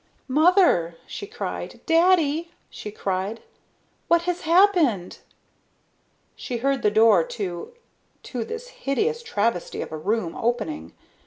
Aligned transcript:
"MOTHER!" 0.27 0.97
she 1.05 1.27
cried. 1.27 1.79
"Daddy!" 1.85 2.49
she 2.71 2.89
cried. 2.89 3.39
"What 4.07 4.23
has 4.23 4.41
happened?" 4.41 5.19
She 6.35 6.57
heard 6.57 6.81
the 6.81 6.89
door 6.89 7.23
to 7.23 7.73
to 8.23 8.43
this 8.43 8.69
hideous 8.69 9.21
travesty 9.21 9.79
of 9.79 9.91
a 9.91 9.97
room 9.97 10.35
opening. 10.35 10.93